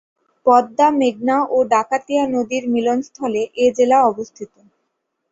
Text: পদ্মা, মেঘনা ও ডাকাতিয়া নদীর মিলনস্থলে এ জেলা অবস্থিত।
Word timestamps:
পদ্মা, 0.45 0.87
মেঘনা 0.99 1.37
ও 1.49 1.57
ডাকাতিয়া 1.71 2.23
নদীর 2.27 2.63
মিলনস্থলে 2.73 3.41
এ 3.55 3.65
জেলা 3.77 3.97
অবস্থিত। 4.03 4.53